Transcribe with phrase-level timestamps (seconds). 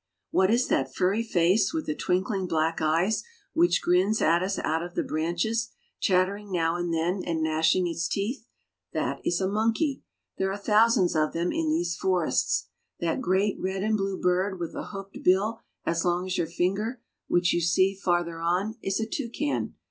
[0.31, 3.21] What is that furry face with the twinkling black eyes
[3.53, 8.07] which grins at us out of the branches, chattering now and then, and gnashing its
[8.07, 8.47] teeth?
[8.93, 10.01] That is a monkey.
[10.39, 12.69] There are thousands of them in these forests.
[12.99, 16.99] That great red and blue bird with a hooked bill as long as your finger,
[17.27, 19.75] which you see farther on, is a toucan.